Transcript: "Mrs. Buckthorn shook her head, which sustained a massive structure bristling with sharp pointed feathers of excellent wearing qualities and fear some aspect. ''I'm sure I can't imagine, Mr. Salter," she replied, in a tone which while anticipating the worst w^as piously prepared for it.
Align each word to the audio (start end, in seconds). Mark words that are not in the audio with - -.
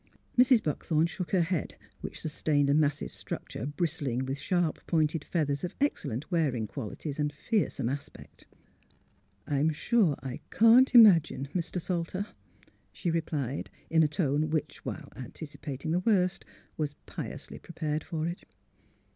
"Mrs. 0.41 0.63
Buckthorn 0.63 1.05
shook 1.05 1.29
her 1.29 1.43
head, 1.43 1.75
which 1.99 2.19
sustained 2.21 2.71
a 2.71 2.73
massive 2.73 3.13
structure 3.13 3.67
bristling 3.67 4.25
with 4.25 4.39
sharp 4.39 4.79
pointed 4.87 5.23
feathers 5.23 5.63
of 5.63 5.75
excellent 5.79 6.31
wearing 6.31 6.65
qualities 6.65 7.19
and 7.19 7.31
fear 7.31 7.69
some 7.69 7.87
aspect. 7.87 8.47
''I'm 9.47 9.69
sure 9.71 10.15
I 10.23 10.39
can't 10.49 10.95
imagine, 10.95 11.49
Mr. 11.53 11.79
Salter," 11.79 12.25
she 12.91 13.11
replied, 13.11 13.69
in 13.91 14.01
a 14.01 14.07
tone 14.07 14.49
which 14.49 14.83
while 14.83 15.13
anticipating 15.15 15.91
the 15.91 15.99
worst 15.99 16.45
w^as 16.79 16.95
piously 17.05 17.59
prepared 17.59 18.03
for 18.03 18.25
it. 18.25 18.43